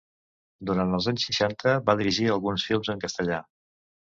Durant 0.69 0.95
els 0.99 1.09
anys 1.11 1.25
seixanta 1.29 1.75
va 1.91 1.97
dirigir 2.01 2.27
alguns 2.37 2.67
films 2.71 2.93
en 2.95 3.05
castellà. 3.05 3.39